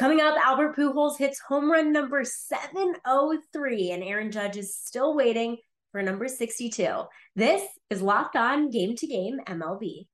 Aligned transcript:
Coming 0.00 0.22
up, 0.22 0.34
Albert 0.42 0.76
Pujols 0.76 1.18
hits 1.18 1.38
home 1.46 1.70
run 1.70 1.92
number 1.92 2.24
703, 2.24 3.90
and 3.90 4.02
Aaron 4.02 4.32
Judge 4.32 4.56
is 4.56 4.74
still 4.74 5.14
waiting 5.14 5.58
for 5.92 6.00
number 6.00 6.26
62. 6.26 7.02
This 7.36 7.62
is 7.90 8.00
Locked 8.00 8.34
On 8.34 8.70
Game 8.70 8.96
to 8.96 9.06
Game 9.06 9.40
MLB. 9.46 10.06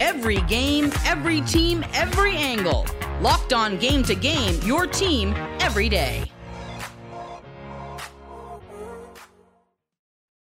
Every 0.00 0.40
game, 0.48 0.90
every 1.04 1.42
team, 1.42 1.84
every 1.94 2.34
angle. 2.34 2.86
Locked 3.20 3.52
On 3.52 3.78
Game 3.78 4.02
to 4.02 4.16
Game, 4.16 4.60
your 4.62 4.88
team 4.88 5.32
every 5.60 5.88
day. 5.88 6.28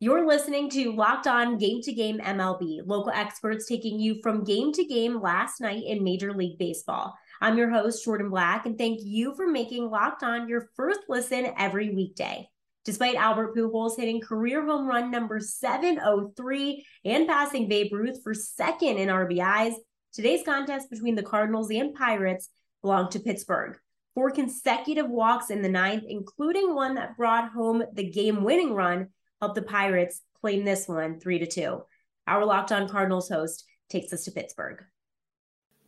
You're 0.06 0.24
listening 0.24 0.70
to 0.70 0.92
Locked 0.92 1.26
On 1.26 1.58
Game 1.58 1.82
to 1.82 1.92
Game 1.92 2.20
MLB, 2.20 2.82
local 2.86 3.10
experts 3.10 3.66
taking 3.66 3.98
you 3.98 4.20
from 4.22 4.44
game 4.44 4.70
to 4.74 4.84
game 4.84 5.20
last 5.20 5.60
night 5.60 5.82
in 5.84 6.04
Major 6.04 6.32
League 6.32 6.58
Baseball. 6.58 7.12
I'm 7.40 7.58
your 7.58 7.70
host, 7.70 8.04
Jordan 8.04 8.30
Black, 8.30 8.66
and 8.66 8.78
thank 8.78 9.00
you 9.02 9.34
for 9.34 9.48
making 9.48 9.90
Locked 9.90 10.22
On 10.22 10.48
your 10.48 10.68
first 10.76 11.00
listen 11.08 11.52
every 11.58 11.92
weekday. 11.92 12.48
Despite 12.84 13.16
Albert 13.16 13.56
Pujols 13.56 13.96
hitting 13.96 14.20
career 14.20 14.64
home 14.64 14.86
run 14.86 15.10
number 15.10 15.40
703 15.40 16.86
and 17.04 17.26
passing 17.26 17.66
Babe 17.66 17.92
Ruth 17.92 18.22
for 18.22 18.32
second 18.32 18.98
in 18.98 19.08
RBIs, 19.08 19.74
today's 20.12 20.44
contest 20.44 20.88
between 20.88 21.16
the 21.16 21.24
Cardinals 21.24 21.72
and 21.72 21.92
Pirates 21.96 22.48
belonged 22.80 23.10
to 23.10 23.18
Pittsburgh. 23.18 23.76
Four 24.14 24.30
consecutive 24.30 25.10
walks 25.10 25.50
in 25.50 25.62
the 25.62 25.68
ninth, 25.68 26.04
including 26.06 26.76
one 26.76 26.94
that 26.94 27.16
brought 27.16 27.50
home 27.50 27.82
the 27.92 28.08
game 28.08 28.44
winning 28.44 28.72
run, 28.72 29.08
helped 29.40 29.54
the 29.54 29.62
Pirates 29.62 30.22
claim 30.40 30.64
this 30.64 30.88
one 30.88 31.20
3 31.20 31.38
to 31.40 31.46
2. 31.46 31.82
Our 32.26 32.44
Locked 32.44 32.72
On 32.72 32.88
Cardinals 32.88 33.28
host 33.28 33.64
takes 33.88 34.12
us 34.12 34.24
to 34.24 34.32
Pittsburgh. 34.32 34.82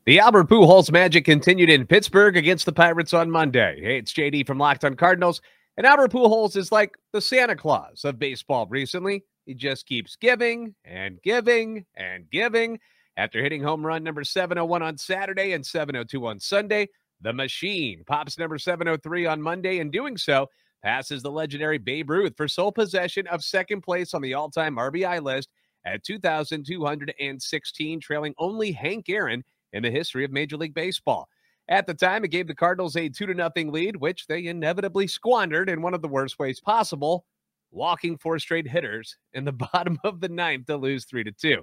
The 0.06 0.20
Albert 0.20 0.48
Pujols 0.48 0.91
magic 0.91 1.25
continued 1.25 1.69
in 1.69 1.87
Pittsburgh 1.87 2.37
against 2.37 2.65
the 2.65 2.73
Pirates 2.73 3.12
on 3.12 3.30
Monday. 3.30 3.80
Hey, 3.83 3.98
it's 3.98 4.12
JD 4.12 4.47
from 4.47 4.59
Locked 4.59 4.84
On 4.84 4.95
Cardinals. 4.95 5.42
And 5.77 5.87
Albert 5.87 6.12
Pujols 6.12 6.56
is 6.56 6.72
like 6.72 6.97
the 7.12 7.20
Santa 7.20 7.55
Claus 7.55 8.05
of 8.05 8.19
baseball 8.19 8.67
recently. 8.70 9.25
He 9.45 9.55
just 9.55 9.87
keeps 9.87 10.17
giving 10.17 10.75
and 10.84 11.20
giving 11.22 11.84
and 11.94 12.28
giving. 12.31 12.78
After 13.17 13.42
hitting 13.42 13.62
home 13.62 13.84
run 13.84 14.05
number 14.05 14.25
701 14.25 14.83
on 14.83 14.97
Saturday 14.97 15.53
and 15.53 15.67
702 15.67 16.27
on 16.27 16.39
Sunday, 16.41 16.89
the 17.20 17.33
machine 17.33 18.05
pops 18.06 18.39
number 18.39 18.59
703 18.59 19.27
on 19.27 19.42
Monday. 19.42 19.81
and 19.81 19.91
doing 19.91 20.17
so, 20.17 20.48
passes 20.83 21.23
the 21.23 21.31
legendary 21.31 21.79
Babe 21.79 22.11
Ruth 22.11 22.34
for 22.37 22.48
sole 22.48 22.73
possession 22.73 23.27
of 23.29 23.43
second 23.43 23.83
place 23.83 24.15
on 24.15 24.23
the 24.23 24.34
all 24.34 24.51
time 24.51 24.77
RBI 24.77 25.23
list 25.23 25.48
at 25.84 26.05
2,216, 26.05 28.01
trailing 28.01 28.34
only 28.39 28.73
Hank 28.73 29.09
Aaron 29.09 29.45
in 29.73 29.83
the 29.83 29.91
history 29.91 30.25
of 30.25 30.33
Major 30.33 30.56
League 30.56 30.75
Baseball. 30.75 31.29
At 31.69 31.87
the 31.87 31.95
time, 31.95 32.25
it 32.25 32.31
gave 32.31 32.47
the 32.47 32.55
Cardinals 32.55 32.97
a 32.97 33.09
2 33.09 33.27
to 33.27 33.34
nothing 33.34 33.71
lead, 33.71 33.97
which 33.97 34.27
they 34.27 34.47
inevitably 34.47 35.06
squandered 35.06 35.69
in 35.69 35.83
one 35.83 35.95
of 35.95 36.01
the 36.01 36.09
worst 36.09 36.39
ways 36.39 36.61
possible, 36.61 37.27
walking 37.71 38.17
four 38.17 38.39
straight 38.39 38.67
hitters 38.67 39.17
in 39.34 39.45
the 39.45 39.53
bottom 39.73 39.99
of 40.05 40.21
the 40.21 40.29
ninth 40.29 40.67
to 40.67 40.77
lose 40.77 41.05
3 41.05 41.25
to 41.25 41.33
2. 41.33 41.62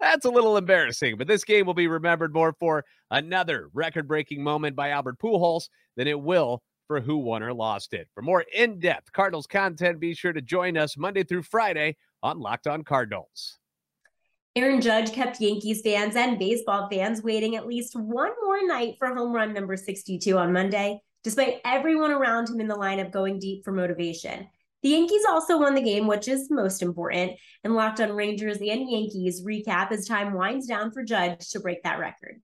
That's 0.00 0.26
a 0.26 0.30
little 0.30 0.56
embarrassing, 0.56 1.16
but 1.16 1.26
this 1.26 1.44
game 1.44 1.64
will 1.64 1.74
be 1.74 1.88
remembered 1.88 2.34
more 2.34 2.54
for 2.58 2.84
another 3.10 3.70
record 3.72 4.06
breaking 4.06 4.42
moment 4.42 4.76
by 4.76 4.90
Albert 4.90 5.18
Pujols 5.18 5.68
than 5.96 6.06
it 6.06 6.20
will 6.20 6.62
for 6.86 7.00
who 7.00 7.18
won 7.18 7.42
or 7.42 7.52
lost 7.52 7.94
it. 7.94 8.08
For 8.14 8.22
more 8.22 8.44
in 8.54 8.78
depth 8.78 9.12
Cardinals 9.12 9.46
content, 9.46 10.00
be 10.00 10.14
sure 10.14 10.32
to 10.32 10.40
join 10.40 10.76
us 10.76 10.96
Monday 10.96 11.24
through 11.24 11.42
Friday 11.42 11.96
on 12.22 12.40
Locked 12.40 12.66
On 12.66 12.84
Cardinals. 12.84 13.58
Aaron 14.54 14.80
Judge 14.80 15.12
kept 15.12 15.40
Yankees 15.40 15.82
fans 15.82 16.16
and 16.16 16.38
baseball 16.38 16.88
fans 16.90 17.22
waiting 17.22 17.56
at 17.56 17.66
least 17.66 17.94
one 17.94 18.32
more 18.42 18.66
night 18.66 18.96
for 18.98 19.14
home 19.14 19.32
run 19.32 19.52
number 19.52 19.76
62 19.76 20.38
on 20.38 20.52
Monday, 20.52 20.98
despite 21.22 21.60
everyone 21.64 22.10
around 22.10 22.48
him 22.48 22.60
in 22.60 22.68
the 22.68 22.74
lineup 22.74 23.10
going 23.10 23.38
deep 23.38 23.64
for 23.64 23.72
motivation. 23.72 24.48
The 24.82 24.88
Yankees 24.90 25.24
also 25.28 25.58
won 25.58 25.74
the 25.74 25.82
game, 25.82 26.06
which 26.06 26.28
is 26.28 26.50
most 26.50 26.80
important, 26.80 27.32
and 27.64 27.74
Locked 27.74 28.00
on 28.00 28.12
Rangers 28.12 28.58
and 28.58 28.90
Yankees 28.90 29.42
recap 29.42 29.90
as 29.90 30.06
time 30.06 30.32
winds 30.32 30.66
down 30.66 30.90
for 30.90 31.02
Judge 31.02 31.50
to 31.50 31.60
break 31.60 31.82
that 31.82 31.98
record. 31.98 32.40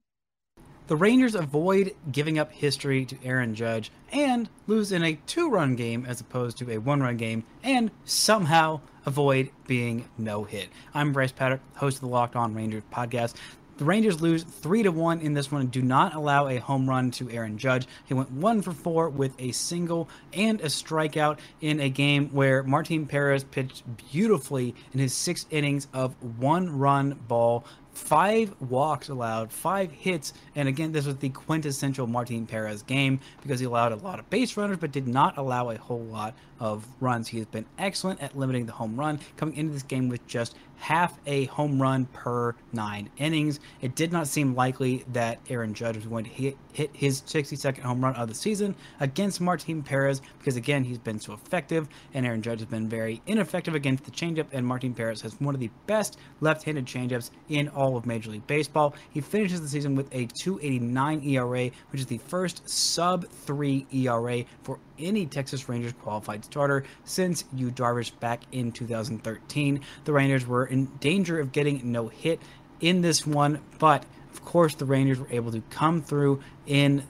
The 0.89 0.97
Rangers 0.97 1.37
avoid 1.37 1.95
giving 2.11 2.41
up 2.41 2.51
history 2.51 3.05
to 3.05 3.17
Aaron 3.25 3.55
Judge 3.55 3.93
and 4.11 4.49
lose 4.67 4.91
in 4.91 5.05
a 5.05 5.15
two 5.27 5.49
run 5.49 5.77
game 5.77 6.05
as 6.05 6.21
opposed 6.21 6.59
to 6.59 6.71
a 6.73 6.79
one 6.79 7.01
run 7.01 7.17
game, 7.17 7.45
and 7.63 7.93
somehow 8.05 8.81
avoid 9.07 9.51
being 9.69 10.07
no 10.19 10.43
hit. 10.43 10.69
I'm 10.93 11.13
Bryce 11.13 11.31
Patrick, 11.31 11.61
host 11.77 11.99
of 11.99 12.01
the 12.01 12.09
Locked 12.09 12.35
On 12.35 12.53
Rangers 12.53 12.83
podcast. 12.93 13.37
The 13.79 13.85
Rangers 13.85 14.21
lose 14.21 14.43
three 14.43 14.83
to 14.83 14.91
one 14.91 15.21
in 15.21 15.35
this 15.35 15.53
one 15.53 15.63
and 15.63 15.71
do 15.71 15.83
not 15.83 16.15
allow 16.15 16.49
a 16.49 16.59
home 16.59 16.89
run 16.89 17.13
to 17.13 17.31
Aaron 17.31 17.59
Judge. 17.59 17.87
He 18.05 18.15
went 18.15 18.33
one 18.33 18.61
for 18.61 18.73
four 18.73 19.09
with 19.09 19.35
a 19.41 19.53
single 19.53 20.09
and 20.33 20.61
a 20.61 20.67
strikeout 20.67 21.39
in 21.61 21.79
a 21.81 21.89
game 21.89 22.29
where 22.31 22.65
Martin 22.65 23.07
Perez 23.07 23.45
pitched 23.45 23.85
beautifully 24.11 24.75
in 24.93 24.99
his 24.99 25.15
six 25.15 25.47
innings 25.51 25.87
of 25.93 26.15
one 26.39 26.79
run 26.79 27.19
ball 27.29 27.65
five 27.93 28.55
walks 28.61 29.09
allowed, 29.09 29.53
five 29.53 29.91
hits, 29.93 30.33
and 30.55 30.69
again, 30.69 30.93
this 30.93 31.07
was 31.07 31.17
the 31.17 31.29
quintessential 31.29 32.07
Martin 32.07 32.47
Perez 32.47 32.83
game 32.83 33.21
because 33.43 33.61
he 33.61 33.67
allowed 33.67 33.93
a 33.93 33.97
lot 33.97 34.19
of 34.19 34.29
base 34.31 34.57
runners 34.57 34.79
but 34.79 34.93
did 34.93 35.07
not 35.07 35.37
allow 35.37 35.71
a 35.71 35.79
whole 35.79 36.05
lot 36.05 36.35
of 36.63 36.87
runs. 37.01 37.29
He 37.29 37.39
has 37.39 37.47
been 37.47 37.67
excellent 37.77 38.23
at 38.23 38.39
limiting 38.39 38.67
the 38.67 38.73
home 38.73 38.97
run, 38.97 39.19
coming 39.37 39.57
into 39.57 39.73
this 39.73 39.83
game 39.83 40.09
with 40.09 40.25
just 40.29 40.55
half 40.77 41.19
a 41.27 41.45
home 41.47 41.83
run 41.83 42.07
per 42.07 42.55
nine 42.73 43.11
innings. 43.17 43.59
It 43.81 43.97
did 43.97 44.13
not 44.13 44.29
seem 44.29 44.55
likely 44.55 45.05
that 45.13 45.41
Aaron 45.49 45.75
Judge 45.75 45.97
was 45.97 46.07
going 46.07 46.25
to 46.25 46.31
hit, 46.31 46.57
hit 46.73 46.91
his 46.93 47.21
62nd 47.23 47.81
home 47.81 48.03
run 48.03 48.15
of 48.15 48.29
the 48.29 48.35
season 48.35 48.77
against 49.01 49.41
Martin 49.41 49.83
Perez 49.83 50.23
because, 50.39 50.55
again, 50.55 50.85
he's 50.85 50.99
been 50.99 51.19
so 51.19 51.33
effective, 51.33 51.89
and 52.15 52.25
Aaron 52.25 52.43
Judge 52.43 52.61
has 52.61 52.69
been 52.69 52.89
very 52.89 53.23
ineffective 53.27 53.75
against 53.75 54.05
the 54.05 54.13
changeup, 54.13 54.47
and 54.53 54.65
Martin 54.65 54.95
Perez 54.95 55.21
has 55.23 55.41
one 55.41 55.55
of 55.55 55.61
the 55.61 55.71
best 55.89 56.17
left 56.41 56.63
handed 56.63 56.87
changeups 56.87 57.31
in 57.49 57.69
all 57.69 57.82
of 57.83 58.07
Major 58.07 58.31
League 58.31 58.47
Baseball. 58.47 58.95
He 59.11 59.21
finishes 59.21 59.61
the 59.61 59.69
season 59.69 59.95
with 59.95 60.09
a 60.15 60.27
289 60.27 61.23
ERA, 61.25 61.71
which 61.91 62.01
is 62.01 62.07
the 62.07 62.19
first 62.19 62.69
sub 62.69 63.29
3 63.29 63.87
ERA 63.93 64.45
for 64.63 64.79
any 64.99 65.27
Texas 65.27 65.69
Rangers 65.69 65.93
qualified 66.01 66.45
starter 66.45 66.85
since 67.05 67.45
Yu 67.55 67.71
Darvish 67.71 68.13
back 68.21 68.43
in 68.53 68.73
2013. 68.73 69.81
The 70.05 70.13
Rangers 70.13 70.47
were 70.47 70.65
in 70.65 70.87
danger 71.01 71.41
of 71.41 71.53
getting 71.53 71.93
no 71.93 72.09
hit 72.09 72.41
in 72.81 73.01
this 73.01 73.27
one, 73.27 73.61
but 73.79 74.05
of 74.33 74.45
course 74.45 74.75
the 74.75 74.85
Rangers 74.85 75.19
were 75.19 75.29
able 75.31 75.53
to 75.53 75.63
come 75.71 76.03
through 76.03 76.43
in 76.67 77.05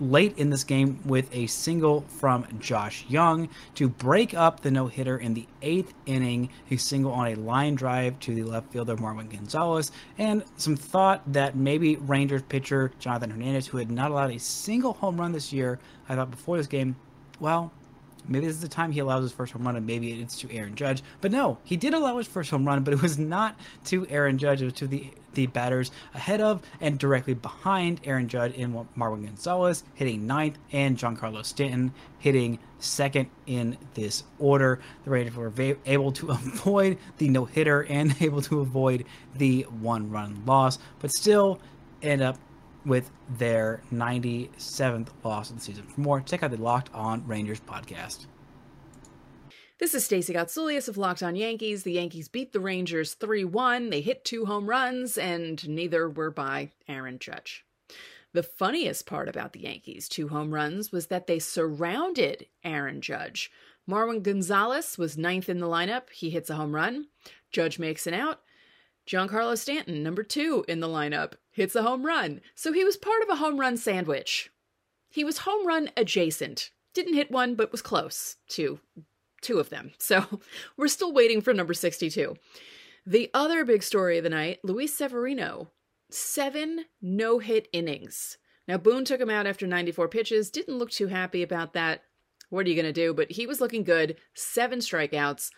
late 0.00 0.36
in 0.36 0.50
this 0.50 0.64
game 0.64 1.00
with 1.04 1.32
a 1.34 1.46
single 1.46 2.02
from 2.02 2.46
Josh 2.58 3.04
Jung 3.08 3.48
to 3.74 3.88
break 3.88 4.34
up 4.34 4.60
the 4.60 4.70
no 4.70 4.86
hitter 4.86 5.16
in 5.16 5.34
the 5.34 5.46
eighth 5.60 5.94
inning. 6.06 6.50
A 6.70 6.76
single 6.76 7.12
on 7.12 7.28
a 7.28 7.34
line 7.34 7.74
drive 7.74 8.18
to 8.20 8.34
the 8.34 8.42
left 8.42 8.72
fielder 8.72 8.96
Marwin 8.96 9.30
Gonzalez, 9.30 9.92
and 10.18 10.44
some 10.56 10.76
thought 10.76 11.22
that 11.32 11.56
maybe 11.56 11.96
Rangers 11.96 12.42
pitcher 12.42 12.92
Jonathan 12.98 13.30
Hernandez, 13.30 13.66
who 13.66 13.78
had 13.78 13.90
not 13.90 14.10
allowed 14.10 14.30
a 14.30 14.38
single 14.38 14.94
home 14.94 15.20
run 15.20 15.32
this 15.32 15.52
year, 15.52 15.78
I 16.08 16.14
thought 16.14 16.30
before 16.30 16.56
this 16.56 16.66
game, 16.66 16.96
well, 17.40 17.72
maybe 18.28 18.46
this 18.46 18.56
is 18.56 18.62
the 18.62 18.68
time 18.68 18.92
he 18.92 19.00
allows 19.00 19.22
his 19.22 19.32
first 19.32 19.52
home 19.52 19.64
run, 19.64 19.76
and 19.76 19.86
maybe 19.86 20.20
it's 20.20 20.38
to 20.40 20.52
Aaron 20.52 20.74
Judge. 20.74 21.02
But 21.20 21.32
no, 21.32 21.58
he 21.64 21.76
did 21.76 21.94
allow 21.94 22.18
his 22.18 22.26
first 22.26 22.50
home 22.50 22.66
run, 22.66 22.82
but 22.82 22.94
it 22.94 23.02
was 23.02 23.18
not 23.18 23.58
to 23.86 24.06
Aaron 24.08 24.38
Judge. 24.38 24.62
It 24.62 24.66
was 24.66 24.74
to 24.74 24.86
the 24.86 25.10
the 25.34 25.46
batters 25.46 25.90
ahead 26.14 26.40
of 26.40 26.62
and 26.80 26.98
directly 26.98 27.34
behind 27.34 28.00
Aaron 28.04 28.28
Judge 28.28 28.54
in 28.54 28.72
Marwin 28.96 29.24
Gonzalez 29.24 29.84
hitting 29.94 30.26
ninth, 30.26 30.58
and 30.72 30.96
Giancarlo 30.96 31.44
Stanton 31.44 31.92
hitting 32.18 32.58
second 32.78 33.28
in 33.46 33.78
this 33.94 34.24
order. 34.38 34.80
The 35.04 35.10
Rangers 35.10 35.36
were 35.36 35.52
able 35.86 36.12
to 36.12 36.30
avoid 36.30 36.98
the 37.18 37.28
no 37.28 37.44
hitter 37.44 37.84
and 37.84 38.14
able 38.20 38.42
to 38.42 38.60
avoid 38.60 39.04
the 39.34 39.62
one 39.62 40.10
run 40.10 40.42
loss, 40.46 40.78
but 41.00 41.10
still 41.10 41.60
end 42.02 42.22
up 42.22 42.38
with 42.84 43.10
their 43.28 43.80
97th 43.92 45.08
loss 45.22 45.50
of 45.50 45.56
the 45.56 45.62
season. 45.62 45.84
For 45.84 46.00
more, 46.00 46.20
check 46.20 46.42
out 46.42 46.50
the 46.50 46.56
Locked 46.56 46.90
On 46.92 47.26
Rangers 47.26 47.60
podcast. 47.60 48.26
This 49.82 49.94
is 49.94 50.04
Stacey 50.04 50.32
Gotsulias 50.32 50.88
of 50.88 50.96
Locked 50.96 51.24
On 51.24 51.34
Yankees. 51.34 51.82
The 51.82 51.90
Yankees 51.90 52.28
beat 52.28 52.52
the 52.52 52.60
Rangers 52.60 53.14
3 53.14 53.44
1. 53.44 53.90
They 53.90 54.00
hit 54.00 54.24
two 54.24 54.46
home 54.46 54.70
runs, 54.70 55.18
and 55.18 55.68
neither 55.68 56.08
were 56.08 56.30
by 56.30 56.70
Aaron 56.86 57.18
Judge. 57.18 57.64
The 58.32 58.44
funniest 58.44 59.06
part 59.06 59.28
about 59.28 59.52
the 59.52 59.62
Yankees' 59.62 60.08
two 60.08 60.28
home 60.28 60.54
runs 60.54 60.92
was 60.92 61.08
that 61.08 61.26
they 61.26 61.40
surrounded 61.40 62.46
Aaron 62.62 63.00
Judge. 63.00 63.50
Marwin 63.90 64.22
Gonzalez 64.22 64.98
was 64.98 65.18
ninth 65.18 65.48
in 65.48 65.58
the 65.58 65.66
lineup. 65.66 66.10
He 66.10 66.30
hits 66.30 66.48
a 66.48 66.54
home 66.54 66.76
run. 66.76 67.08
Judge 67.50 67.80
makes 67.80 68.06
an 68.06 68.14
out. 68.14 68.42
Giancarlo 69.04 69.58
Stanton, 69.58 70.00
number 70.00 70.22
two 70.22 70.64
in 70.68 70.78
the 70.78 70.86
lineup, 70.86 71.32
hits 71.50 71.74
a 71.74 71.82
home 71.82 72.06
run. 72.06 72.40
So 72.54 72.72
he 72.72 72.84
was 72.84 72.96
part 72.96 73.24
of 73.24 73.30
a 73.30 73.34
home 73.34 73.58
run 73.58 73.76
sandwich. 73.76 74.48
He 75.10 75.24
was 75.24 75.38
home 75.38 75.66
run 75.66 75.90
adjacent. 75.96 76.70
Didn't 76.94 77.14
hit 77.14 77.32
one, 77.32 77.56
but 77.56 77.72
was 77.72 77.82
close 77.82 78.36
to 78.50 78.78
two 79.42 79.58
of 79.58 79.70
them. 79.70 79.92
So 79.98 80.24
we're 80.76 80.88
still 80.88 81.12
waiting 81.12 81.40
for 81.40 81.52
number 81.52 81.74
62. 81.74 82.36
The 83.04 83.30
other 83.34 83.64
big 83.64 83.82
story 83.82 84.18
of 84.18 84.24
the 84.24 84.30
night 84.30 84.60
Luis 84.62 84.94
Severino, 84.94 85.70
seven 86.10 86.84
no 87.00 87.38
hit 87.38 87.68
innings. 87.72 88.38
Now, 88.68 88.78
Boone 88.78 89.04
took 89.04 89.20
him 89.20 89.30
out 89.30 89.46
after 89.46 89.66
94 89.66 90.08
pitches, 90.08 90.50
didn't 90.50 90.78
look 90.78 90.90
too 90.90 91.08
happy 91.08 91.42
about 91.42 91.72
that. 91.72 92.02
What 92.48 92.66
are 92.66 92.68
you 92.68 92.76
going 92.76 92.86
to 92.86 92.92
do? 92.92 93.12
But 93.12 93.32
he 93.32 93.46
was 93.46 93.60
looking 93.60 93.82
good. 93.82 94.16
Seven 94.34 94.78
strikeouts, 94.78 95.50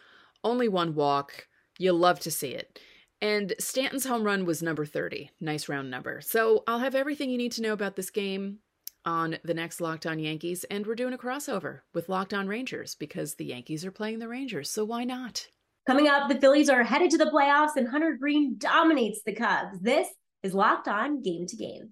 only 0.42 0.68
one 0.68 0.94
walk. 0.94 1.48
You 1.78 1.92
love 1.92 2.20
to 2.20 2.30
see 2.30 2.50
it. 2.50 2.78
And 3.20 3.54
Stanton's 3.58 4.06
home 4.06 4.24
run 4.24 4.44
was 4.44 4.62
number 4.62 4.86
30. 4.86 5.30
Nice 5.40 5.68
round 5.68 5.90
number. 5.90 6.20
So 6.20 6.62
I'll 6.66 6.78
have 6.78 6.94
everything 6.94 7.30
you 7.30 7.38
need 7.38 7.52
to 7.52 7.62
know 7.62 7.72
about 7.72 7.96
this 7.96 8.10
game 8.10 8.58
on 9.04 9.38
the 9.44 9.54
next 9.54 9.80
Locked 9.80 10.06
On 10.06 10.18
Yankees. 10.18 10.64
And 10.64 10.86
we're 10.86 10.94
doing 10.94 11.14
a 11.14 11.18
crossover 11.18 11.80
with 11.92 12.08
Locked 12.08 12.34
On 12.34 12.46
Rangers 12.46 12.94
because 12.94 13.34
the 13.34 13.46
Yankees 13.46 13.84
are 13.84 13.90
playing 13.90 14.18
the 14.18 14.28
Rangers. 14.28 14.70
So 14.70 14.84
why 14.84 15.04
not? 15.04 15.46
Coming 15.86 16.08
up, 16.08 16.28
the 16.28 16.40
Phillies 16.40 16.70
are 16.70 16.82
headed 16.82 17.10
to 17.10 17.18
the 17.18 17.26
playoffs 17.26 17.76
and 17.76 17.88
Hunter 17.88 18.16
Greene 18.18 18.56
dominates 18.56 19.20
the 19.24 19.34
Cubs. 19.34 19.78
This 19.80 20.08
is 20.42 20.54
Locked 20.54 20.88
On 20.88 21.22
Game 21.22 21.46
to 21.46 21.56
Game. 21.56 21.90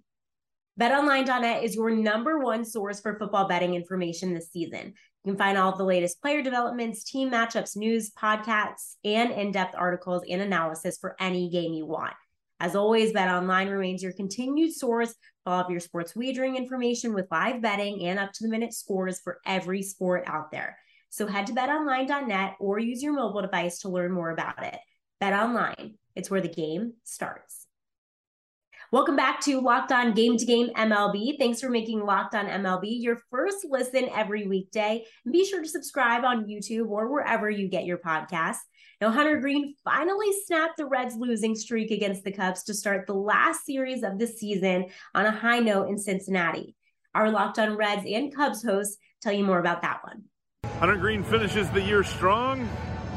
BetOnline.net 0.80 1.62
is 1.62 1.74
your 1.74 1.90
number 1.90 2.38
one 2.38 2.64
source 2.64 3.00
for 3.00 3.18
football 3.18 3.46
betting 3.46 3.74
information 3.74 4.32
this 4.32 4.50
season. 4.50 4.94
You 5.24 5.32
can 5.32 5.36
find 5.36 5.58
all 5.58 5.76
the 5.76 5.84
latest 5.84 6.22
player 6.22 6.42
developments, 6.42 7.04
team 7.04 7.30
matchups, 7.30 7.76
news, 7.76 8.10
podcasts, 8.10 8.94
and 9.04 9.30
in 9.30 9.52
depth 9.52 9.74
articles 9.76 10.22
and 10.28 10.40
analysis 10.40 10.96
for 10.98 11.14
any 11.20 11.50
game 11.50 11.74
you 11.74 11.84
want. 11.84 12.14
As 12.62 12.76
always, 12.76 13.12
BetOnline 13.12 13.72
remains 13.72 14.04
your 14.04 14.12
continued 14.12 14.72
source 14.72 15.16
for 15.42 15.52
all 15.52 15.64
of 15.64 15.68
your 15.68 15.80
sports 15.80 16.14
wagering 16.14 16.54
information 16.54 17.12
with 17.12 17.26
live 17.28 17.60
betting 17.60 18.06
and 18.06 18.20
up 18.20 18.32
to 18.34 18.44
the 18.44 18.48
minute 18.48 18.72
scores 18.72 19.18
for 19.18 19.40
every 19.44 19.82
sport 19.82 20.22
out 20.28 20.52
there. 20.52 20.78
So 21.10 21.26
head 21.26 21.48
to 21.48 21.54
betonline.net 21.54 22.54
or 22.60 22.78
use 22.78 23.02
your 23.02 23.14
mobile 23.14 23.42
device 23.42 23.80
to 23.80 23.88
learn 23.88 24.12
more 24.12 24.30
about 24.30 24.62
it. 24.62 24.78
BetOnline, 25.20 25.94
it's 26.14 26.30
where 26.30 26.40
the 26.40 26.46
game 26.46 26.92
starts. 27.02 27.61
Welcome 28.92 29.16
back 29.16 29.40
to 29.44 29.58
Locked 29.58 29.90
On 29.90 30.12
Game 30.12 30.36
to 30.36 30.44
Game 30.44 30.68
MLB. 30.76 31.38
Thanks 31.38 31.62
for 31.62 31.70
making 31.70 32.04
Locked 32.04 32.34
On 32.34 32.44
MLB 32.44 33.00
your 33.00 33.16
first 33.30 33.64
listen 33.66 34.10
every 34.14 34.46
weekday. 34.46 35.06
And 35.24 35.32
be 35.32 35.46
sure 35.46 35.62
to 35.62 35.68
subscribe 35.68 36.24
on 36.24 36.44
YouTube 36.44 36.90
or 36.90 37.10
wherever 37.10 37.48
you 37.48 37.68
get 37.68 37.86
your 37.86 37.96
podcasts. 37.96 38.58
Now, 39.00 39.10
Hunter 39.10 39.40
Greene 39.40 39.76
finally 39.82 40.30
snapped 40.44 40.76
the 40.76 40.84
Reds' 40.84 41.16
losing 41.16 41.54
streak 41.54 41.90
against 41.90 42.22
the 42.22 42.32
Cubs 42.32 42.64
to 42.64 42.74
start 42.74 43.06
the 43.06 43.14
last 43.14 43.64
series 43.64 44.02
of 44.02 44.18
the 44.18 44.26
season 44.26 44.88
on 45.14 45.24
a 45.24 45.30
high 45.32 45.60
note 45.60 45.88
in 45.88 45.96
Cincinnati. 45.96 46.76
Our 47.14 47.30
Locked 47.30 47.58
On 47.60 47.78
Reds 47.78 48.04
and 48.06 48.34
Cubs 48.34 48.62
hosts 48.62 48.98
tell 49.22 49.32
you 49.32 49.44
more 49.44 49.58
about 49.58 49.80
that 49.80 50.02
one. 50.04 50.24
Hunter 50.80 50.96
Greene 50.96 51.24
finishes 51.24 51.70
the 51.70 51.80
year 51.80 52.04
strong, 52.04 52.68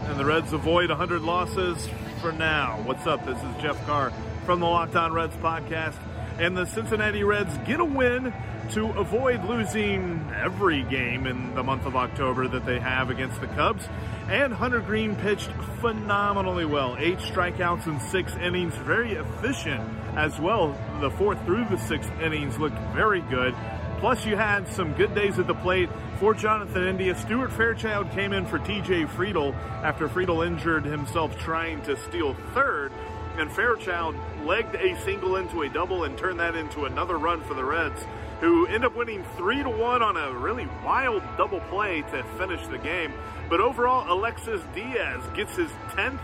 and 0.06 0.18
the 0.18 0.24
Reds 0.24 0.54
avoid 0.54 0.88
100 0.88 1.22
losses 1.22 1.90
for 2.22 2.32
now. 2.32 2.80
What's 2.86 3.06
up? 3.06 3.26
This 3.26 3.38
is 3.40 3.62
Jeff 3.62 3.86
Carr 3.86 4.14
from 4.46 4.60
the 4.60 4.66
Locked 4.68 4.96
On 4.96 5.12
Reds 5.12 5.36
podcast. 5.38 5.96
And 6.38 6.56
the 6.56 6.66
Cincinnati 6.66 7.24
Reds 7.24 7.58
get 7.66 7.80
a 7.80 7.86
win 7.86 8.34
to 8.72 8.90
avoid 8.92 9.44
losing 9.46 10.30
every 10.36 10.84
game 10.84 11.28
in 11.28 11.56
the 11.56 11.64
month 11.64 11.86
of 11.86 11.96
October 11.96 12.48
that 12.48 12.66
they 12.66 12.80
have 12.80 13.10
against 13.10 13.40
the 13.42 13.48
Cubs. 13.48 13.88
And 14.30 14.54
Hunter 14.54 14.82
Greene 14.82 15.16
pitched 15.16 15.52
phenomenally 15.82 16.66
well. 16.66 16.96
Eight 17.00 17.20
strikeouts 17.20 17.88
in 17.88 18.00
six 18.00 18.36
innings, 18.36 18.76
very 18.76 19.14
efficient 19.14 19.88
as 20.16 20.40
well. 20.40 20.78
The 21.00 21.12
fourth 21.12 21.44
through 21.46 21.66
the 21.66 21.78
sixth 21.78 22.12
innings 22.22 22.58
looked 22.58 22.78
very 22.94 23.22
good. 23.22 23.56
Plus, 24.00 24.26
you 24.26 24.36
had 24.36 24.68
some 24.68 24.94
good 24.94 25.16
days 25.16 25.40
at 25.40 25.48
the 25.48 25.56
plate 25.56 25.90
for 26.20 26.34
Jonathan 26.34 26.88
India. 26.88 27.16
Stuart 27.16 27.52
Fairchild 27.52 28.12
came 28.12 28.34
in 28.34 28.46
for 28.46 28.60
TJ 28.60 29.08
Friedl 29.10 29.56
after 29.84 30.08
Friedl 30.08 30.46
injured 30.46 30.86
himself 30.86 31.38
trying 31.40 31.82
to 31.84 31.96
steal 32.08 32.34
third 32.54 32.92
and 33.38 33.52
Fairchild 33.52 34.16
legged 34.44 34.76
a 34.76 35.00
single 35.02 35.36
into 35.38 35.64
a 35.64 35.70
double 35.70 36.04
and 36.04 36.18
turned 36.18 36.40
that 36.40 36.56
into 36.56 36.86
another 36.86 37.18
run 37.18 37.42
for 37.44 37.54
the 37.54 37.64
Reds, 37.64 38.06
who 38.40 38.68
end 38.68 38.86
up 38.86 38.96
winning 38.96 39.24
three 39.38 39.64
to 39.64 39.70
one 39.70 40.02
on 40.02 40.18
a 40.18 40.32
really 40.34 40.68
wild 40.84 41.24
double 41.38 41.60
play 41.62 42.02
to 42.02 42.24
finish 42.38 42.66
the 42.68 42.78
game. 42.78 43.14
But 43.50 43.60
overall, 43.60 44.12
Alexis 44.12 44.62
Diaz 44.74 45.22
gets 45.36 45.56
his 45.56 45.70
10th 45.92 46.20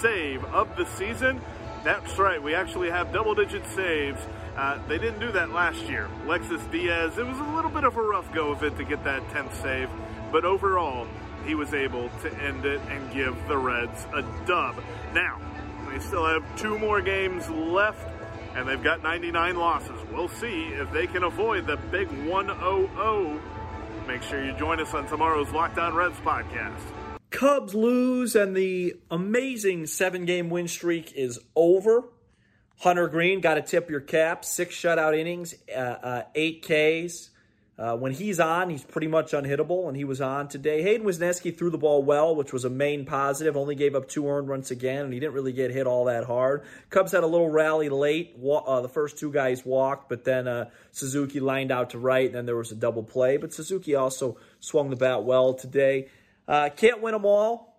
save 0.00 0.44
of 0.46 0.74
the 0.76 0.86
season. 0.86 1.40
That's 1.84 2.18
right, 2.18 2.42
we 2.42 2.54
actually 2.54 2.90
have 2.90 3.12
double 3.12 3.34
digit 3.34 3.66
saves. 3.66 4.20
Uh, 4.56 4.78
they 4.86 4.98
didn't 4.98 5.20
do 5.20 5.32
that 5.32 5.50
last 5.50 5.82
year. 5.84 6.08
Alexis 6.24 6.62
Diaz, 6.70 7.18
it 7.18 7.26
was 7.26 7.38
a 7.38 7.54
little 7.54 7.70
bit 7.70 7.84
of 7.84 7.96
a 7.96 8.02
rough 8.02 8.32
go 8.32 8.52
of 8.52 8.62
it 8.62 8.76
to 8.76 8.84
get 8.84 9.02
that 9.04 9.22
10th 9.28 9.54
save, 9.62 9.88
but 10.30 10.44
overall, 10.44 11.06
he 11.44 11.54
was 11.54 11.74
able 11.74 12.08
to 12.22 12.32
end 12.38 12.64
it 12.64 12.80
and 12.88 13.12
give 13.12 13.36
the 13.48 13.56
Reds 13.56 14.06
a 14.14 14.22
dub. 14.46 14.76
Now, 15.12 15.40
they 15.92 15.98
still 15.98 16.24
have 16.24 16.42
two 16.56 16.78
more 16.78 17.02
games 17.02 17.48
left, 17.50 18.08
and 18.54 18.66
they've 18.66 18.82
got 18.82 19.02
99 19.02 19.56
losses. 19.56 20.00
We'll 20.10 20.28
see 20.28 20.68
if 20.68 20.90
they 20.90 21.06
can 21.06 21.24
avoid 21.24 21.66
the 21.66 21.76
big 21.76 22.08
1-0-0. 22.08 23.40
Make 24.06 24.22
sure 24.22 24.42
you 24.42 24.52
join 24.54 24.80
us 24.80 24.94
on 24.94 25.06
tomorrow's 25.06 25.50
Locked 25.50 25.78
On 25.78 25.94
Reds 25.94 26.16
podcast. 26.20 26.80
Cubs 27.30 27.74
lose, 27.74 28.34
and 28.34 28.56
the 28.56 28.94
amazing 29.10 29.86
seven-game 29.86 30.48
win 30.48 30.66
streak 30.66 31.12
is 31.12 31.38
over. 31.54 32.04
Hunter 32.78 33.08
Greene 33.08 33.40
got 33.40 33.54
to 33.54 33.62
tip 33.62 33.90
your 33.90 34.00
cap. 34.00 34.46
Six 34.46 34.74
shutout 34.74 35.16
innings, 35.18 35.54
uh, 35.74 35.78
uh, 35.78 36.22
eight 36.34 36.62
Ks, 36.62 37.30
uh, 37.82 37.96
when 37.96 38.12
he's 38.12 38.38
on, 38.38 38.70
he's 38.70 38.84
pretty 38.84 39.08
much 39.08 39.32
unhittable, 39.32 39.88
and 39.88 39.96
he 39.96 40.04
was 40.04 40.20
on 40.20 40.46
today. 40.46 40.82
Hayden 40.82 41.04
Wesneski 41.04 41.56
threw 41.56 41.68
the 41.68 41.78
ball 41.78 42.00
well, 42.04 42.36
which 42.36 42.52
was 42.52 42.64
a 42.64 42.70
main 42.70 43.04
positive. 43.04 43.56
Only 43.56 43.74
gave 43.74 43.96
up 43.96 44.08
two 44.08 44.28
earned 44.28 44.48
runs 44.48 44.70
again, 44.70 45.06
and 45.06 45.12
he 45.12 45.18
didn't 45.18 45.32
really 45.32 45.52
get 45.52 45.72
hit 45.72 45.88
all 45.88 46.04
that 46.04 46.22
hard. 46.22 46.62
Cubs 46.90 47.10
had 47.10 47.24
a 47.24 47.26
little 47.26 47.50
rally 47.50 47.88
late. 47.88 48.36
Uh, 48.40 48.82
the 48.82 48.88
first 48.88 49.18
two 49.18 49.32
guys 49.32 49.66
walked, 49.66 50.08
but 50.08 50.22
then 50.22 50.46
uh, 50.46 50.70
Suzuki 50.92 51.40
lined 51.40 51.72
out 51.72 51.90
to 51.90 51.98
right, 51.98 52.26
and 52.26 52.36
then 52.36 52.46
there 52.46 52.54
was 52.54 52.70
a 52.70 52.76
double 52.76 53.02
play. 53.02 53.36
But 53.36 53.52
Suzuki 53.52 53.96
also 53.96 54.36
swung 54.60 54.90
the 54.90 54.96
bat 54.96 55.24
well 55.24 55.52
today. 55.52 56.06
Uh, 56.46 56.68
can't 56.68 57.02
win 57.02 57.14
them 57.14 57.26
all. 57.26 57.71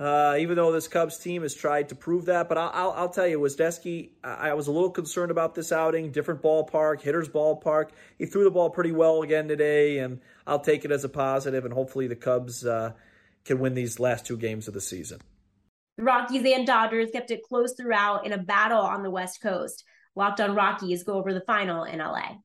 Uh, 0.00 0.34
even 0.38 0.56
though 0.56 0.72
this 0.72 0.88
Cubs 0.88 1.18
team 1.18 1.42
has 1.42 1.54
tried 1.54 1.90
to 1.90 1.94
prove 1.94 2.24
that. 2.24 2.48
But 2.48 2.56
I'll, 2.56 2.70
I'll, 2.72 2.90
I'll 2.92 3.08
tell 3.10 3.26
you, 3.26 3.38
Wesneski, 3.38 4.08
I, 4.24 4.48
I 4.48 4.54
was 4.54 4.66
a 4.66 4.72
little 4.72 4.90
concerned 4.90 5.30
about 5.30 5.54
this 5.54 5.72
outing. 5.72 6.10
Different 6.10 6.40
ballpark, 6.40 7.02
hitter's 7.02 7.28
ballpark. 7.28 7.90
He 8.16 8.24
threw 8.24 8.44
the 8.44 8.50
ball 8.50 8.70
pretty 8.70 8.92
well 8.92 9.20
again 9.20 9.46
today, 9.46 9.98
and 9.98 10.20
I'll 10.46 10.60
take 10.60 10.86
it 10.86 10.90
as 10.90 11.04
a 11.04 11.10
positive, 11.10 11.66
and 11.66 11.74
hopefully 11.74 12.06
the 12.06 12.16
Cubs 12.16 12.64
uh, 12.64 12.94
can 13.44 13.58
win 13.58 13.74
these 13.74 14.00
last 14.00 14.24
two 14.24 14.38
games 14.38 14.68
of 14.68 14.74
the 14.74 14.80
season. 14.80 15.20
The 15.98 16.04
Rockies 16.04 16.50
and 16.50 16.66
Dodgers 16.66 17.10
kept 17.10 17.30
it 17.30 17.42
close 17.42 17.74
throughout 17.74 18.24
in 18.24 18.32
a 18.32 18.38
battle 18.38 18.80
on 18.80 19.02
the 19.02 19.10
West 19.10 19.42
Coast. 19.42 19.84
Locked 20.16 20.40
on 20.40 20.54
Rockies 20.54 21.02
go 21.02 21.12
over 21.12 21.34
the 21.34 21.42
final 21.42 21.84
in 21.84 21.98
LA. 21.98 22.36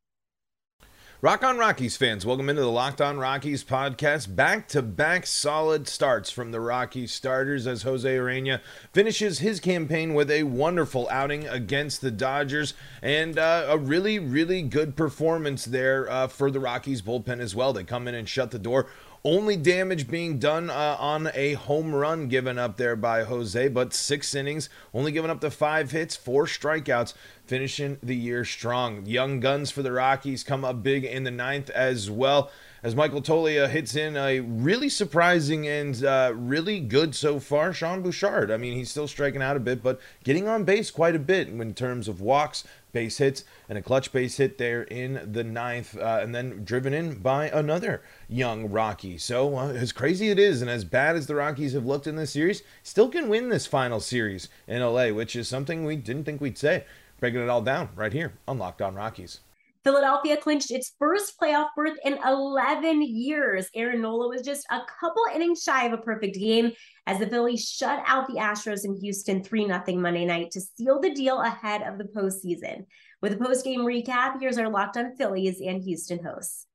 Rock 1.22 1.46
on 1.46 1.58
Rockies 1.58 1.96
fans, 1.96 2.26
welcome 2.26 2.50
into 2.50 2.62
the 2.62 2.70
Locked 2.70 3.00
on 3.00 3.18
Rockies 3.18 3.64
podcast. 3.64 4.36
Back 4.36 4.68
to 4.68 4.82
back 4.82 5.26
solid 5.26 5.88
starts 5.88 6.30
from 6.30 6.52
the 6.52 6.60
Rockies 6.60 7.14
starters 7.14 7.66
as 7.66 7.84
Jose 7.84 8.08
Urena 8.08 8.60
finishes 8.92 9.40
his 9.40 9.62
campaign 9.62 10.14
with 10.14 10.30
a 10.30 10.44
wonderful 10.44 11.08
outing 11.10 11.48
against 11.48 12.02
the 12.02 12.12
Dodgers 12.12 12.74
and 13.02 13.40
uh, 13.40 13.66
a 13.70 13.78
really, 13.78 14.20
really 14.20 14.62
good 14.62 14.98
performance 14.98 15.64
there 15.64 16.12
uh, 16.12 16.28
for 16.28 16.52
the 16.52 16.60
Rockies 16.60 17.02
bullpen 17.02 17.40
as 17.40 17.56
well. 17.56 17.72
They 17.72 17.86
come 17.86 18.10
in 18.10 18.14
and 18.14 18.28
shut 18.28 18.52
the 18.52 18.60
door 18.60 18.88
only 19.26 19.58
damage 19.58 20.08
being 20.08 20.38
done 20.38 20.70
uh, 20.70 20.96
on 21.00 21.32
a 21.34 21.54
home 21.54 21.94
run 21.94 22.28
given 22.28 22.60
up 22.60 22.78
there 22.78 22.96
by 22.96 23.24
Jose, 23.24 23.68
but 23.70 23.92
six 23.92 24.36
innings, 24.36 24.70
only 24.94 25.12
giving 25.12 25.32
up 25.32 25.42
the 25.42 25.50
five 25.50 25.90
hits, 25.90 26.16
four 26.16 26.46
strikeouts, 26.46 27.16
finishing 27.48 27.98
the 28.04 28.16
year 28.16 28.46
strong. 28.46 29.04
Young 29.08 29.40
guns 29.40 29.72
for 29.72 29.82
the 29.82 29.92
Rockies 29.92 30.44
come 30.44 30.64
up 30.64 30.84
big 30.84 31.04
in 31.04 31.24
the 31.24 31.32
ninth 31.32 31.72
as 31.72 32.10
well 32.10 32.52
as 32.84 32.96
Michael 32.96 33.22
Toglia 33.22 33.68
hits 33.68 33.96
in 33.96 34.16
a 34.16 34.42
really 34.42 34.90
surprising 34.90 35.68
and 35.68 36.06
uh, 36.06 36.32
really 36.36 36.80
good 36.80 37.16
so 37.16 37.40
far, 37.40 37.74
Sean 37.74 38.04
Bouchard. 38.04 38.52
I 38.52 38.58
mean, 38.58 38.74
he's 38.74 38.92
still 38.92 39.08
striking 39.08 39.42
out 39.42 39.58
a 39.58 39.60
bit, 39.60 39.82
but 39.82 40.00
getting 40.24 40.48
on 40.48 40.66
base 40.66 40.92
quite 40.92 41.16
a 41.16 41.20
bit 41.20 41.48
in 41.48 41.74
terms 41.74 42.08
of 42.08 42.22
walks, 42.22 42.64
base 42.96 43.18
hits, 43.18 43.44
and 43.70 43.78
a 43.78 43.82
clutch 43.82 44.12
base 44.12 44.38
hit 44.38 44.58
there 44.58 44.84
in 44.84 45.30
the 45.32 45.44
ninth, 45.44 45.96
uh, 45.98 46.20
and 46.22 46.34
then 46.34 46.64
driven 46.64 46.94
in 46.94 47.20
by 47.20 47.50
another 47.50 48.02
young 48.28 48.72
Rocky. 48.72 49.18
So, 49.18 49.56
uh, 49.56 49.74
as 49.74 49.92
crazy 49.92 50.30
it 50.30 50.40
is, 50.40 50.62
and 50.62 50.72
as 50.72 50.86
bad 50.86 51.16
as 51.16 51.28
the 51.28 51.36
Rockies 51.36 51.74
have 51.74 51.86
looked 51.86 52.08
in 52.08 52.16
this 52.16 52.32
series, 52.32 52.64
still 52.82 53.10
can 53.10 53.30
win 53.30 53.50
this 53.50 53.68
final 53.68 54.00
series 54.00 54.48
in 54.66 54.82
LA, 54.82 55.10
which 55.10 55.36
is 55.36 55.48
something 55.48 55.84
we 55.86 55.98
didn't 55.98 56.24
think 56.24 56.40
we'd 56.40 56.58
say. 56.58 56.86
Breaking 57.20 57.42
it 57.42 57.50
all 57.50 57.62
down 57.62 57.90
right 57.96 58.14
here 58.14 58.34
on 58.48 58.58
Locked 58.58 58.82
On 58.82 58.96
Rockies. 58.96 59.42
Philadelphia 59.86 60.36
clinched 60.36 60.72
its 60.72 60.96
first 60.98 61.40
playoff 61.40 61.68
berth 61.76 61.96
in 62.04 62.18
11 62.26 63.04
years. 63.04 63.70
Aaron 63.76 64.02
Nola 64.02 64.28
was 64.28 64.42
just 64.42 64.66
a 64.72 64.80
couple 65.00 65.24
innings 65.34 65.62
shy 65.62 65.86
of 65.86 65.94
a 65.94 65.98
perfect 65.98 66.36
game 66.36 66.72
as 67.06 67.20
the 67.20 67.28
Phillies 67.28 67.70
shut 67.70 68.02
out 68.08 68.26
the 68.26 68.40
Astros 68.40 68.84
in 68.84 69.00
Houston 69.00 69.44
3 69.44 69.68
0 69.68 69.84
Monday 69.98 70.26
night 70.26 70.50
to 70.52 70.62
seal 70.62 71.00
the 71.00 71.14
deal 71.14 71.40
ahead 71.40 71.84
of 71.84 72.00
the 72.00 72.06
postseason. 72.06 72.86
With 73.22 73.34
a 73.34 73.38
post 73.38 73.64
game 73.64 73.82
recap, 73.82 74.40
here's 74.40 74.58
our 74.58 74.70
Locked 74.70 74.98
on 74.98 75.16
Phillies 75.18 75.62
and 75.62 75.84
Houston 75.84 76.24
hosts. 76.24 76.66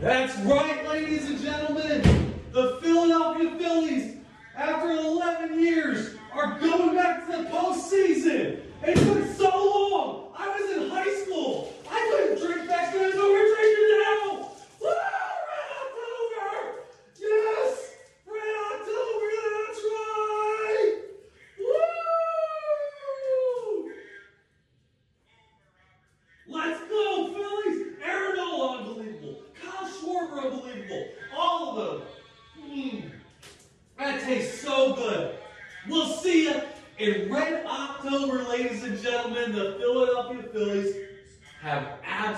That's 0.00 0.36
right, 0.38 0.88
ladies 0.88 1.30
and 1.30 1.38
gentlemen. 1.38 2.34
The 2.50 2.80
Philadelphia 2.82 3.56
Phillies, 3.58 4.16
after 4.56 4.90
11 4.90 5.60
years, 5.60 6.16
are 6.32 6.58
going 6.58 6.96
back 6.96 7.26
to 7.26 7.32
the 7.36 7.44
postseason. 7.48 8.60
It 8.82 8.96
took 8.96 9.36
so 9.36 9.48
long. 9.48 10.32
I 10.36 10.48
was 10.48 10.76
in 10.76 10.90
high 10.90 11.14
school. 11.24 11.72
I 11.90 12.03
drink 12.36 12.68
back 12.68 12.92
then. 12.92 13.14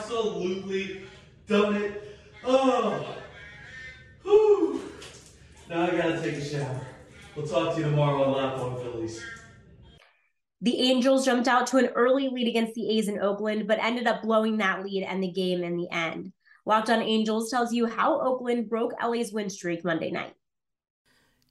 absolutely 0.07 1.03
done 1.47 1.77
it. 1.77 2.19
Oh, 2.45 3.17
whew. 4.23 4.83
Now 5.69 5.87
I 5.87 5.91
gotta 5.91 6.21
take 6.21 6.35
a 6.35 6.45
shower. 6.45 6.81
We'll 7.35 7.47
talk 7.47 7.75
to 7.75 7.81
you 7.81 7.87
tomorrow 7.87 8.25
on 8.25 8.33
Locked 8.33 8.61
On 8.61 8.77
Phillies. 8.77 9.23
The 10.67 10.81
Angels 10.81 11.25
jumped 11.25 11.47
out 11.47 11.69
to 11.69 11.77
an 11.77 11.91
early 11.95 12.29
lead 12.29 12.49
against 12.49 12.75
the 12.75 12.99
A's 12.99 13.07
in 13.07 13.21
Oakland, 13.21 13.69
but 13.69 13.79
ended 13.79 14.09
up 14.09 14.23
blowing 14.23 14.57
that 14.57 14.83
lead 14.83 15.05
and 15.05 15.23
the 15.23 15.31
game 15.31 15.63
in 15.63 15.77
the 15.77 15.89
end. 15.93 16.33
Locked 16.65 16.91
on 16.91 17.03
Angels 17.03 17.49
tells 17.49 17.73
you 17.73 17.87
how 17.87 18.21
Oakland 18.21 18.69
broke 18.69 18.93
LA's 19.01 19.33
win 19.33 19.49
streak 19.49 19.85
Monday 19.85 20.11
night. 20.11 20.35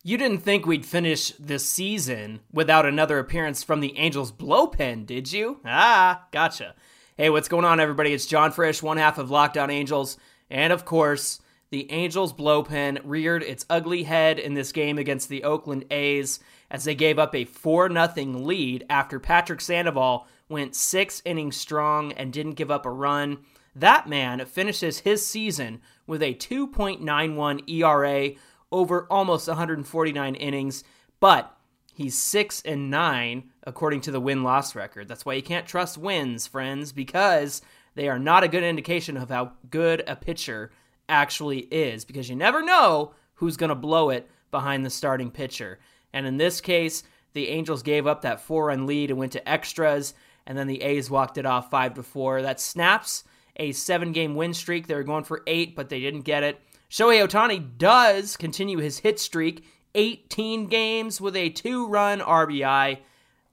You 0.03 0.17
didn't 0.17 0.39
think 0.39 0.65
we'd 0.65 0.85
finish 0.85 1.29
this 1.39 1.63
season 1.63 2.41
without 2.51 2.85
another 2.85 3.17
appearance 3.17 3.63
from 3.63 3.79
the 3.79 3.97
Angels 3.97 4.33
blowpen, 4.33 5.05
did 5.05 5.31
you? 5.31 5.61
Ah, 5.63 6.25
gotcha. 6.33 6.75
Hey, 7.15 7.29
what's 7.29 7.47
going 7.47 7.63
on, 7.63 7.79
everybody? 7.79 8.11
It's 8.11 8.25
John 8.25 8.51
Frisch, 8.51 8.83
one 8.83 8.97
half 8.97 9.17
of 9.17 9.31
Locked 9.31 9.57
On 9.57 9.69
Angels. 9.69 10.17
And 10.49 10.73
of 10.73 10.83
course, 10.83 11.39
the 11.69 11.91
Angels 11.91 12.31
blowpen 12.33 12.99
reared 13.03 13.43
its 13.43 13.65
ugly 13.69 14.03
head 14.03 14.39
in 14.39 14.53
this 14.53 14.71
game 14.71 14.97
against 14.97 15.29
the 15.29 15.43
Oakland 15.43 15.85
A's 15.91 16.39
as 16.69 16.83
they 16.83 16.95
gave 16.95 17.19
up 17.19 17.33
a 17.35 17.45
4 17.45 17.89
0 17.89 18.25
lead 18.37 18.85
after 18.89 19.19
Patrick 19.19 19.61
Sandoval 19.61 20.27
went 20.47 20.75
six 20.75 21.21
innings 21.25 21.57
strong 21.57 22.11
and 22.13 22.31
didn't 22.31 22.53
give 22.53 22.71
up 22.71 22.85
a 22.85 22.91
run. 22.91 23.39
That 23.75 24.07
man 24.07 24.45
finishes 24.45 24.99
his 24.99 25.25
season 25.25 25.81
with 26.07 26.21
a 26.21 26.33
2.91 26.35 27.69
ERA 27.69 28.31
over 28.71 29.07
almost 29.09 29.47
149 29.47 30.35
innings, 30.35 30.83
but 31.19 31.57
he's 31.93 32.17
6 32.17 32.61
and 32.63 32.89
9 32.89 33.49
according 33.63 34.01
to 34.01 34.11
the 34.11 34.19
win-loss 34.19 34.75
record. 34.75 35.07
That's 35.07 35.25
why 35.25 35.33
you 35.33 35.41
can't 35.41 35.67
trust 35.67 35.97
wins, 35.97 36.47
friends, 36.47 36.91
because 36.91 37.61
they 37.95 38.07
are 38.07 38.19
not 38.19 38.43
a 38.43 38.47
good 38.47 38.63
indication 38.63 39.17
of 39.17 39.29
how 39.29 39.53
good 39.69 40.03
a 40.07 40.15
pitcher 40.15 40.71
actually 41.09 41.59
is 41.59 42.05
because 42.05 42.29
you 42.29 42.35
never 42.35 42.61
know 42.61 43.13
who's 43.35 43.57
going 43.57 43.69
to 43.69 43.75
blow 43.75 44.09
it 44.09 44.29
behind 44.51 44.85
the 44.85 44.89
starting 44.89 45.31
pitcher. 45.31 45.79
And 46.13 46.25
in 46.25 46.37
this 46.37 46.61
case, 46.61 47.03
the 47.33 47.49
Angels 47.49 47.83
gave 47.83 48.07
up 48.07 48.21
that 48.21 48.39
four-run 48.39 48.85
lead 48.85 49.09
and 49.09 49.19
went 49.19 49.33
to 49.33 49.49
extras, 49.49 50.13
and 50.45 50.57
then 50.57 50.67
the 50.67 50.81
A's 50.81 51.09
walked 51.09 51.37
it 51.37 51.45
off 51.45 51.69
five 51.69 51.93
to 51.95 52.03
four. 52.03 52.41
That 52.41 52.61
snaps 52.61 53.23
a 53.57 53.71
seven-game 53.73 54.35
win 54.35 54.53
streak. 54.53 54.87
They 54.87 54.95
were 54.95 55.03
going 55.03 55.25
for 55.25 55.43
eight, 55.45 55.75
but 55.75 55.89
they 55.89 55.99
didn't 55.99 56.21
get 56.21 56.43
it. 56.43 56.61
Shohei 56.89 57.27
Ohtani 57.27 57.77
does 57.77 58.37
continue 58.37 58.77
his 58.77 58.99
hit 58.99 59.19
streak, 59.19 59.65
18 59.95 60.67
games 60.67 61.19
with 61.19 61.35
a 61.35 61.49
two-run 61.49 62.19
RBI. 62.19 62.99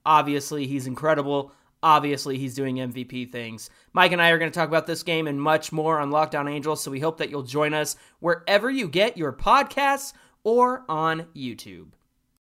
Obviously, 0.05 0.67
he's 0.67 0.87
incredible. 0.87 1.53
Obviously, 1.83 2.39
he's 2.39 2.55
doing 2.55 2.77
MVP 2.77 3.33
things. 3.33 3.69
Mike 3.93 4.13
and 4.13 4.23
I 4.23 4.31
are 4.31 4.39
going 4.39 4.51
to 4.51 4.55
talk 4.55 4.69
about 4.69 4.87
this 4.87 5.03
game 5.03 5.27
and 5.27 5.41
much 5.41 5.73
more 5.73 5.99
on 5.99 6.11
Locked 6.11 6.35
On 6.35 6.47
Angels, 6.47 6.83
so 6.83 6.91
we 6.91 7.01
hope 7.01 7.19
that 7.19 7.31
you'll 7.31 7.43
join 7.43 7.75
us 7.75 7.97
wherever 8.21 8.71
you 8.71 8.89
get 8.89 9.19
your 9.19 9.33
podcasts 9.33 10.13
or 10.45 10.85
on 10.89 11.27
YouTube. 11.35 11.89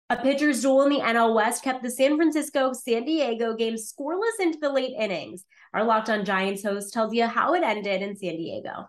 A 0.09 0.15
pitcher's 0.15 0.61
duel 0.61 0.83
in 0.83 0.89
the 0.89 0.99
NL 0.99 1.35
West 1.35 1.63
kept 1.65 1.83
the 1.83 1.91
San 1.91 2.15
Francisco 2.15 2.71
San 2.71 3.03
Diego 3.03 3.53
game 3.53 3.75
scoreless 3.75 4.39
into 4.39 4.57
the 4.57 4.71
late 4.71 4.93
innings. 4.97 5.43
Our 5.73 5.83
Locked 5.83 6.09
On 6.09 6.23
Giants 6.23 6.63
host 6.63 6.93
tells 6.93 7.13
you 7.13 7.27
how 7.27 7.53
it 7.53 7.63
ended 7.63 8.01
in 8.01 8.15
San 8.15 8.37
Diego. 8.37 8.87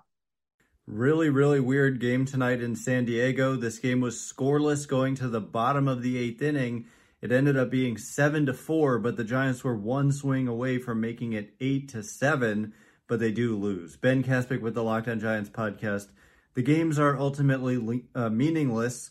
Really, 0.87 1.28
really 1.28 1.59
weird 1.59 1.99
game 1.99 2.25
tonight 2.25 2.62
in 2.62 2.76
San 2.76 3.04
Diego. 3.04 3.57
This 3.57 3.80
game 3.80 4.00
was 4.00 4.16
scoreless 4.16 4.87
going 4.87 5.16
to 5.16 5.28
the 5.28 5.40
bottom 5.40 5.88
of 5.88 6.02
the 6.02 6.16
eighth 6.16 6.40
inning. 6.40 6.87
It 7.21 7.33
ended 7.33 7.57
up 7.57 7.71
being 7.71 7.99
seven 7.99 8.47
to 8.47 8.55
four, 8.55 8.99
but 8.99 9.17
the 9.17 9.25
Giants 9.25 9.65
were 9.65 9.77
one 9.77 10.13
swing 10.13 10.47
away 10.47 10.79
from 10.79 11.01
making 11.01 11.33
it 11.33 11.55
eight 11.61 11.89
to 11.91 12.03
seven, 12.03 12.73
but 13.09 13.19
they 13.19 13.33
do 13.33 13.57
lose. 13.57 13.97
Ben 13.97 14.23
Kaspick 14.23 14.61
with 14.61 14.75
the 14.75 14.85
Locked 14.85 15.09
On 15.09 15.19
Giants 15.19 15.51
podcast. 15.51 16.09
The 16.55 16.63
games 16.63 16.99
are 16.99 17.19
ultimately 17.19 18.05
uh, 18.15 18.29
meaningless, 18.29 19.11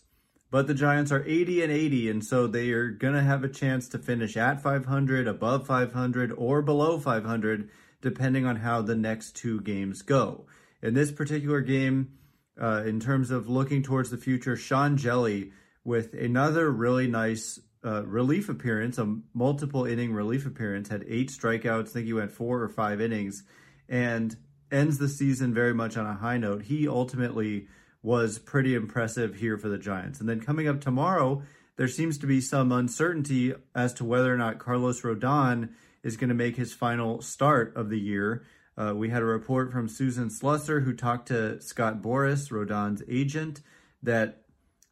but 0.49 0.67
the 0.67 0.73
Giants 0.73 1.11
are 1.11 1.25
80 1.25 1.63
and 1.63 1.71
80, 1.71 2.09
and 2.09 2.23
so 2.23 2.47
they 2.47 2.71
are 2.71 2.89
going 2.89 3.13
to 3.13 3.21
have 3.21 3.43
a 3.43 3.49
chance 3.49 3.89
to 3.89 3.97
finish 3.97 4.37
at 4.37 4.61
500, 4.61 5.27
above 5.27 5.67
500, 5.67 6.31
or 6.31 6.61
below 6.61 6.99
500, 6.99 7.69
depending 8.01 8.45
on 8.45 8.57
how 8.57 8.81
the 8.81 8.95
next 8.95 9.35
two 9.35 9.59
games 9.61 10.01
go. 10.01 10.45
In 10.81 10.93
this 10.93 11.11
particular 11.11 11.59
game, 11.59 12.13
uh, 12.61 12.83
in 12.85 13.01
terms 13.01 13.31
of 13.31 13.49
looking 13.49 13.83
towards 13.83 14.09
the 14.09 14.17
future, 14.17 14.55
Sean 14.55 14.97
Hjelle 14.97 15.51
with 15.83 16.13
another 16.13 16.71
really 16.71 17.07
nice 17.07 17.59
uh, 17.87 18.03
relief 18.05 18.49
appearance, 18.49 18.97
a 18.97 19.17
multiple 19.33 19.85
inning 19.85 20.11
relief 20.13 20.45
appearance, 20.45 20.89
had 20.89 21.05
eight 21.07 21.29
strikeouts. 21.29 21.87
I 21.87 21.91
think 21.91 22.05
he 22.05 22.13
went 22.13 22.31
four 22.31 22.61
or 22.61 22.67
five 22.67 22.99
innings, 22.99 23.43
and 23.87 24.35
ends 24.69 24.97
the 24.97 25.07
season 25.07 25.53
very 25.53 25.73
much 25.73 25.95
on 25.95 26.05
a 26.05 26.13
high 26.13 26.37
note. 26.37 26.63
He 26.63 26.87
ultimately 26.87 27.67
was 28.03 28.39
pretty 28.39 28.75
impressive 28.75 29.35
here 29.35 29.57
for 29.57 29.69
the 29.69 29.77
Giants. 29.77 30.19
And 30.19 30.27
then 30.27 30.41
coming 30.41 30.67
up 30.67 30.81
tomorrow, 30.81 31.43
there 31.77 31.87
seems 31.87 32.17
to 32.17 32.27
be 32.27 32.41
some 32.41 32.73
uncertainty 32.73 33.53
as 33.73 33.93
to 33.95 34.03
whether 34.03 34.33
or 34.33 34.37
not 34.37 34.59
Carlos 34.59 35.01
Rodon 35.01 35.69
is 36.03 36.17
going 36.17 36.29
to 36.29 36.35
make 36.35 36.57
his 36.57 36.73
final 36.73 37.21
start 37.21 37.73
of 37.77 37.89
the 37.89 37.99
year. 37.99 38.43
Uh, 38.77 38.93
we 38.95 39.09
had 39.09 39.21
a 39.21 39.25
report 39.25 39.71
from 39.71 39.87
Susan 39.87 40.29
Slusser, 40.29 40.83
who 40.83 40.93
talked 40.93 41.29
to 41.29 41.61
Scott 41.61 42.01
Boras, 42.01 42.51
Rodon's 42.51 43.01
agent, 43.07 43.61
that 44.03 44.43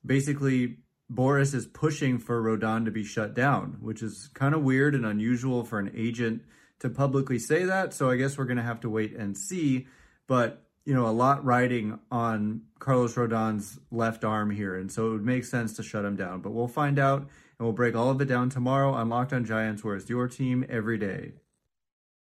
basically 0.06 0.78
Boras 1.12 1.54
is 1.54 1.68
pushing 1.68 2.18
for 2.18 2.42
Rodon 2.42 2.86
to 2.86 2.92
be 2.92 3.04
shut 3.04 3.34
down, 3.34 3.78
which 3.80 4.02
is 4.02 4.30
kind 4.34 4.56
of 4.56 4.64
weird 4.64 4.96
and 4.96 5.06
unusual 5.06 5.64
for 5.64 5.80
an 5.80 5.92
agent 5.96 6.42
to 6.80 6.90
publicly 6.90 7.40
say 7.40 7.64
that. 7.66 7.94
So 7.94 8.10
I 8.10 8.18
guess 8.18 8.38
we're 8.38 8.46
going 8.46 8.58
to 8.58 8.64
have 8.64 8.82
to 8.82 8.90
wait 8.90 9.16
and 9.16 9.38
see. 9.38 9.88
But, 10.28 10.64
you 10.84 10.94
know, 10.94 11.08
a 11.08 11.14
lot 11.14 11.46
riding 11.46 12.00
on 12.12 12.62
Carlos 12.80 13.16
Rodon's 13.16 13.80
left 13.92 14.24
arm 14.24 14.50
here. 14.50 14.76
And 14.76 14.92
so 14.92 15.08
it 15.08 15.12
would 15.12 15.26
make 15.26 15.46
sense 15.46 15.76
to 15.76 15.84
shut 15.84 16.06
him 16.06 16.16
down. 16.16 16.42
But 16.42 16.52
we'll 16.52 16.68
find 16.68 16.98
out 16.98 17.22
and 17.22 17.30
we'll 17.60 17.74
break 17.74 17.96
all 17.96 18.10
of 18.10 18.20
it 18.20 18.26
down 18.26 18.50
tomorrow 18.50 18.92
on 18.92 19.10
Locked 19.10 19.34
on 19.34 19.46
Giants, 19.46 19.84
where 19.84 19.96
it's 19.96 20.10
your 20.10 20.28
team 20.28 20.66
every 20.68 20.98
day. 20.98 21.34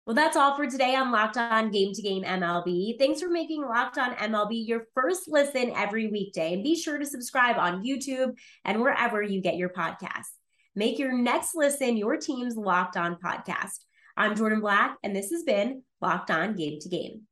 Well, 0.05 0.13
that's 0.13 0.37
all 0.37 0.55
for 0.55 0.67
today 0.67 0.95
on 0.95 1.11
Locked 1.11 1.37
On 1.37 1.71
Game 1.71 1.91
to 1.93 2.01
Game 2.03 2.23
MLB. 2.23 2.99
Thanks 2.99 3.21
for 3.21 3.27
making 3.27 3.63
Locked 3.63 3.97
On 3.97 4.13
MLB 4.13 4.67
your 4.67 4.85
first 4.93 5.23
listen 5.27 5.71
every 5.75 6.09
weekday. 6.09 6.53
And 6.53 6.63
be 6.63 6.75
sure 6.75 6.99
to 6.99 7.05
subscribe 7.07 7.57
on 7.57 7.83
YouTube 7.83 8.35
and 8.65 8.81
wherever 8.81 9.23
you 9.23 9.41
get 9.41 9.55
your 9.55 9.69
podcasts. 9.69 10.35
Make 10.75 10.99
your 10.99 11.11
next 11.11 11.55
listen 11.55 11.97
your 11.97 12.17
team's 12.17 12.55
Locked 12.55 12.97
On 12.97 13.15
podcast. 13.15 13.79
I'm 14.15 14.35
Jordan 14.35 14.59
Black, 14.59 14.95
and 15.03 15.15
this 15.15 15.31
has 15.31 15.41
been 15.41 15.81
Locked 16.01 16.29
On 16.29 16.53
Game 16.53 16.79
to 16.81 16.89
Game. 16.89 17.23